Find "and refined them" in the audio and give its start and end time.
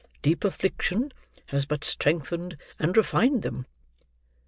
2.79-3.67